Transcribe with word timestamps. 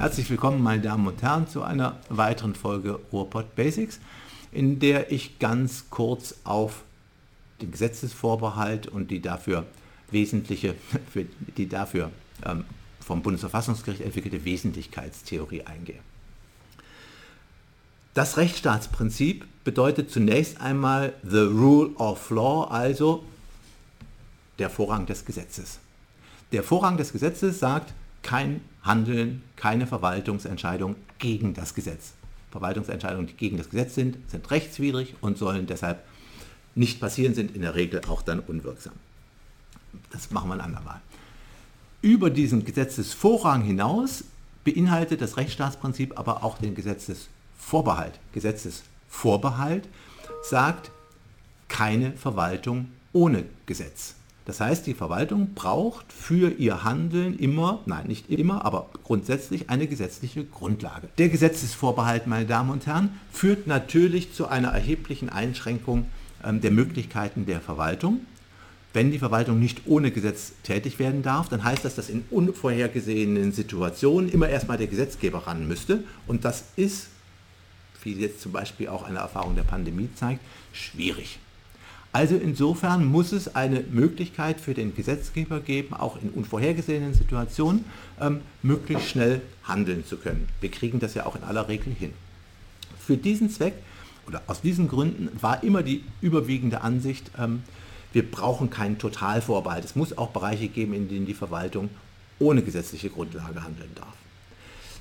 Herzlich 0.00 0.30
willkommen, 0.30 0.62
meine 0.62 0.80
Damen 0.80 1.06
und 1.06 1.20
Herren, 1.20 1.46
zu 1.46 1.62
einer 1.62 1.98
weiteren 2.08 2.54
Folge 2.54 2.98
Ruhrpott 3.12 3.54
Basics, 3.54 4.00
in 4.50 4.78
der 4.78 5.12
ich 5.12 5.38
ganz 5.38 5.90
kurz 5.90 6.36
auf 6.42 6.84
den 7.60 7.70
Gesetzesvorbehalt 7.70 8.86
und 8.86 9.10
die 9.10 9.20
dafür 9.20 9.66
wesentliche, 10.10 10.74
die 11.58 11.68
dafür 11.68 12.10
ähm, 12.46 12.64
vom 12.98 13.20
Bundesverfassungsgericht 13.20 14.00
entwickelte 14.00 14.42
Wesentlichkeitstheorie 14.46 15.64
eingehe. 15.64 16.00
Das 18.14 18.38
Rechtsstaatsprinzip 18.38 19.44
bedeutet 19.64 20.10
zunächst 20.10 20.62
einmal 20.62 21.12
the 21.22 21.40
rule 21.40 21.90
of 21.96 22.30
law, 22.30 22.64
also 22.70 23.22
der 24.58 24.70
Vorrang 24.70 25.04
des 25.04 25.26
Gesetzes. 25.26 25.78
Der 26.52 26.62
Vorrang 26.62 26.96
des 26.96 27.12
Gesetzes 27.12 27.58
sagt, 27.58 27.92
kein 28.22 28.60
Handeln, 28.82 29.42
keine 29.56 29.86
Verwaltungsentscheidung 29.86 30.96
gegen 31.18 31.54
das 31.54 31.74
Gesetz. 31.74 32.14
Verwaltungsentscheidungen, 32.50 33.26
die 33.26 33.34
gegen 33.34 33.56
das 33.56 33.70
Gesetz 33.70 33.94
sind, 33.94 34.18
sind 34.30 34.50
rechtswidrig 34.50 35.14
und 35.20 35.38
sollen 35.38 35.66
deshalb 35.66 36.02
nicht 36.74 37.00
passieren, 37.00 37.34
sind 37.34 37.54
in 37.54 37.62
der 37.62 37.74
Regel 37.74 38.00
auch 38.08 38.22
dann 38.22 38.40
unwirksam. 38.40 38.94
Das 40.10 40.30
machen 40.30 40.48
wir 40.48 40.54
ein 40.54 40.60
andermal. 40.60 41.00
Über 42.02 42.30
diesen 42.30 42.64
Gesetzesvorrang 42.64 43.62
hinaus 43.62 44.24
beinhaltet 44.64 45.20
das 45.20 45.36
Rechtsstaatsprinzip 45.36 46.18
aber 46.18 46.44
auch 46.44 46.58
den 46.58 46.74
Gesetzesvorbehalt. 46.74 48.18
Gesetzesvorbehalt 48.32 49.88
sagt 50.42 50.90
keine 51.68 52.12
Verwaltung 52.12 52.90
ohne 53.12 53.44
Gesetz. 53.66 54.14
Das 54.50 54.58
heißt, 54.58 54.84
die 54.88 54.94
Verwaltung 54.94 55.54
braucht 55.54 56.12
für 56.12 56.50
ihr 56.50 56.82
Handeln 56.82 57.38
immer, 57.38 57.82
nein, 57.86 58.08
nicht 58.08 58.28
immer, 58.30 58.64
aber 58.64 58.90
grundsätzlich 59.04 59.70
eine 59.70 59.86
gesetzliche 59.86 60.44
Grundlage. 60.44 61.08
Der 61.18 61.28
Gesetzesvorbehalt, 61.28 62.26
meine 62.26 62.46
Damen 62.46 62.70
und 62.70 62.84
Herren, 62.84 63.10
führt 63.30 63.68
natürlich 63.68 64.32
zu 64.32 64.48
einer 64.48 64.70
erheblichen 64.70 65.28
Einschränkung 65.28 66.06
ähm, 66.44 66.60
der 66.60 66.72
Möglichkeiten 66.72 67.46
der 67.46 67.60
Verwaltung. 67.60 68.22
Wenn 68.92 69.12
die 69.12 69.20
Verwaltung 69.20 69.60
nicht 69.60 69.82
ohne 69.86 70.10
Gesetz 70.10 70.54
tätig 70.64 70.98
werden 70.98 71.22
darf, 71.22 71.48
dann 71.48 71.62
heißt 71.62 71.84
das, 71.84 71.94
dass 71.94 72.08
in 72.08 72.24
unvorhergesehenen 72.28 73.52
Situationen 73.52 74.28
immer 74.28 74.48
erstmal 74.48 74.78
der 74.78 74.88
Gesetzgeber 74.88 75.46
ran 75.46 75.68
müsste. 75.68 76.02
Und 76.26 76.44
das 76.44 76.64
ist, 76.74 77.06
wie 78.02 78.14
jetzt 78.14 78.40
zum 78.40 78.50
Beispiel 78.50 78.88
auch 78.88 79.04
eine 79.04 79.20
Erfahrung 79.20 79.54
der 79.54 79.62
Pandemie 79.62 80.08
zeigt, 80.16 80.40
schwierig. 80.72 81.38
Also 82.12 82.36
insofern 82.36 83.04
muss 83.04 83.30
es 83.30 83.54
eine 83.54 83.80
Möglichkeit 83.80 84.60
für 84.60 84.74
den 84.74 84.96
Gesetzgeber 84.96 85.60
geben, 85.60 85.94
auch 85.94 86.20
in 86.20 86.30
unvorhergesehenen 86.30 87.14
Situationen 87.14 87.84
ähm, 88.20 88.40
möglichst 88.62 89.10
schnell 89.10 89.42
handeln 89.62 90.04
zu 90.04 90.16
können. 90.16 90.48
Wir 90.60 90.72
kriegen 90.72 90.98
das 90.98 91.14
ja 91.14 91.26
auch 91.26 91.36
in 91.36 91.44
aller 91.44 91.68
Regel 91.68 91.92
hin. 91.92 92.12
Für 92.98 93.16
diesen 93.16 93.48
Zweck 93.48 93.74
oder 94.26 94.42
aus 94.48 94.60
diesen 94.60 94.88
Gründen 94.88 95.28
war 95.40 95.62
immer 95.62 95.84
die 95.84 96.02
überwiegende 96.20 96.80
Ansicht, 96.80 97.30
ähm, 97.38 97.62
wir 98.12 98.28
brauchen 98.28 98.70
keinen 98.70 98.98
Totalvorbehalt. 98.98 99.84
Es 99.84 99.94
muss 99.94 100.18
auch 100.18 100.30
Bereiche 100.30 100.66
geben, 100.66 100.94
in 100.94 101.08
denen 101.08 101.26
die 101.26 101.34
Verwaltung 101.34 101.90
ohne 102.40 102.62
gesetzliche 102.62 103.08
Grundlage 103.08 103.62
handeln 103.62 103.90
darf. 103.94 104.14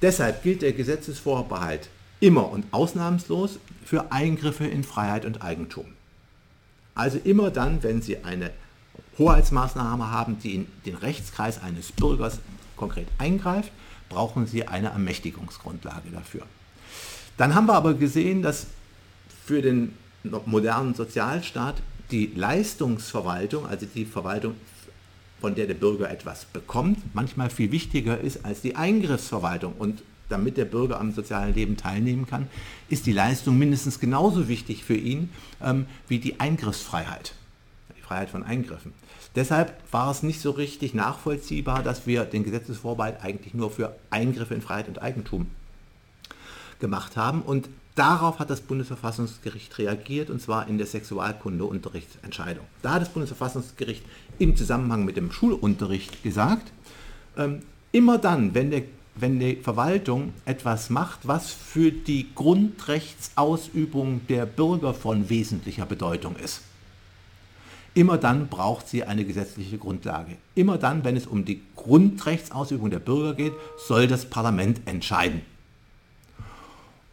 Deshalb 0.00 0.42
gilt 0.42 0.62
der 0.62 0.72
Gesetzesvorbehalt 0.72 1.90
immer 2.20 2.50
und 2.50 2.64
ausnahmslos 2.70 3.58
für 3.84 4.10
Eingriffe 4.10 4.66
in 4.66 4.84
Freiheit 4.84 5.26
und 5.26 5.42
Eigentum. 5.42 5.86
Also 6.94 7.18
immer 7.22 7.50
dann, 7.50 7.82
wenn 7.82 8.02
Sie 8.02 8.24
eine 8.24 8.50
Hoheitsmaßnahme 9.18 10.10
haben, 10.10 10.38
die 10.38 10.54
in 10.54 10.66
den 10.86 10.94
Rechtskreis 10.94 11.62
eines 11.62 11.92
Bürgers 11.92 12.38
konkret 12.76 13.08
eingreift, 13.18 13.72
brauchen 14.08 14.46
Sie 14.46 14.66
eine 14.66 14.88
Ermächtigungsgrundlage 14.88 16.10
dafür. 16.12 16.42
Dann 17.36 17.54
haben 17.54 17.66
wir 17.66 17.74
aber 17.74 17.94
gesehen, 17.94 18.42
dass 18.42 18.66
für 19.44 19.60
den 19.60 19.94
modernen 20.46 20.94
Sozialstaat 20.94 21.76
die 22.10 22.26
Leistungsverwaltung, 22.34 23.66
also 23.66 23.86
die 23.92 24.04
Verwaltung, 24.04 24.54
von 25.40 25.54
der 25.54 25.66
der 25.66 25.74
Bürger 25.74 26.10
etwas 26.10 26.46
bekommt, 26.46 26.98
manchmal 27.12 27.50
viel 27.50 27.70
wichtiger 27.70 28.18
ist 28.18 28.44
als 28.44 28.62
die 28.62 28.76
Eingriffsverwaltung. 28.76 29.74
Und 29.78 30.02
damit 30.28 30.56
der 30.56 30.64
Bürger 30.64 31.00
am 31.00 31.12
sozialen 31.12 31.54
Leben 31.54 31.76
teilnehmen 31.76 32.26
kann, 32.26 32.48
ist 32.88 33.06
die 33.06 33.12
Leistung 33.12 33.58
mindestens 33.58 34.00
genauso 34.00 34.48
wichtig 34.48 34.84
für 34.84 34.96
ihn 34.96 35.30
ähm, 35.62 35.86
wie 36.08 36.18
die 36.18 36.40
Eingriffsfreiheit, 36.40 37.34
die 37.96 38.02
Freiheit 38.02 38.30
von 38.30 38.42
Eingriffen. 38.42 38.92
Deshalb 39.34 39.74
war 39.90 40.10
es 40.10 40.22
nicht 40.22 40.40
so 40.40 40.52
richtig 40.52 40.94
nachvollziehbar, 40.94 41.82
dass 41.82 42.06
wir 42.06 42.24
den 42.24 42.44
Gesetzesvorbehalt 42.44 43.20
eigentlich 43.22 43.52
nur 43.52 43.70
für 43.70 43.96
Eingriffe 44.10 44.54
in 44.54 44.62
Freiheit 44.62 44.88
und 44.88 45.02
Eigentum 45.02 45.46
gemacht 46.78 47.16
haben. 47.16 47.42
Und 47.42 47.68
darauf 47.96 48.38
hat 48.38 48.50
das 48.50 48.60
Bundesverfassungsgericht 48.60 49.76
reagiert, 49.78 50.30
und 50.30 50.40
zwar 50.40 50.68
in 50.68 50.78
der 50.78 50.86
Sexualkundeunterrichtsentscheidung. 50.86 52.64
Da 52.82 52.94
hat 52.94 53.02
das 53.02 53.08
Bundesverfassungsgericht 53.08 54.04
im 54.38 54.56
Zusammenhang 54.56 55.04
mit 55.04 55.16
dem 55.16 55.32
Schulunterricht 55.32 56.22
gesagt, 56.22 56.72
ähm, 57.36 57.60
immer 57.90 58.18
dann, 58.18 58.54
wenn 58.54 58.70
der 58.70 58.82
wenn 59.16 59.38
die 59.38 59.56
Verwaltung 59.56 60.32
etwas 60.44 60.90
macht, 60.90 61.20
was 61.26 61.50
für 61.50 61.92
die 61.92 62.34
Grundrechtsausübung 62.34 64.26
der 64.28 64.46
Bürger 64.46 64.94
von 64.94 65.28
wesentlicher 65.30 65.86
Bedeutung 65.86 66.36
ist. 66.36 66.62
Immer 67.94 68.18
dann 68.18 68.48
braucht 68.48 68.88
sie 68.88 69.04
eine 69.04 69.24
gesetzliche 69.24 69.78
Grundlage. 69.78 70.36
Immer 70.56 70.78
dann, 70.78 71.04
wenn 71.04 71.16
es 71.16 71.28
um 71.28 71.44
die 71.44 71.62
Grundrechtsausübung 71.76 72.90
der 72.90 72.98
Bürger 72.98 73.34
geht, 73.34 73.52
soll 73.86 74.08
das 74.08 74.28
Parlament 74.28 74.80
entscheiden. 74.86 75.42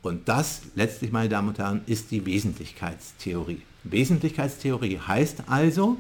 Und 0.02 0.28
das, 0.28 0.62
letztlich, 0.74 1.12
meine 1.12 1.30
Damen 1.30 1.50
und 1.50 1.60
Herren, 1.60 1.82
ist 1.86 2.10
die 2.10 2.26
Wesentlichkeitstheorie. 2.26 3.62
Wesentlichkeitstheorie 3.84 4.98
heißt 4.98 5.44
also, 5.48 5.98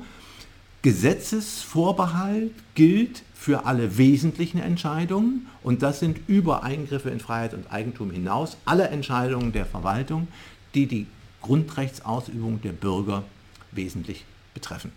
Gesetzesvorbehalt 0.81 2.53
gilt 2.73 3.21
für 3.35 3.65
alle 3.65 3.97
wesentlichen 3.97 4.59
Entscheidungen 4.59 5.47
und 5.61 5.83
das 5.83 5.99
sind 5.99 6.19
über 6.27 6.63
Eingriffe 6.63 7.09
in 7.11 7.19
Freiheit 7.19 7.53
und 7.53 7.71
Eigentum 7.71 8.09
hinaus 8.09 8.57
alle 8.65 8.87
Entscheidungen 8.87 9.51
der 9.51 9.65
Verwaltung, 9.65 10.27
die 10.73 10.87
die 10.87 11.05
Grundrechtsausübung 11.43 12.61
der 12.61 12.71
Bürger 12.71 13.23
wesentlich 13.71 14.25
betreffen. 14.55 14.91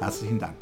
Herzlichen 0.00 0.38
Dank. 0.38 0.56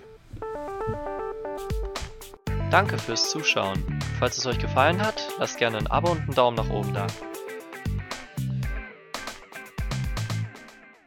Danke 2.70 2.98
fürs 2.98 3.30
Zuschauen. 3.30 3.82
Falls 4.18 4.38
es 4.38 4.46
euch 4.46 4.58
gefallen 4.58 5.00
hat, 5.00 5.28
lasst 5.38 5.58
gerne 5.58 5.78
ein 5.78 5.86
Abo 5.88 6.12
und 6.12 6.20
einen 6.20 6.34
Daumen 6.34 6.56
nach 6.56 6.70
oben 6.70 6.94
da. 6.94 7.06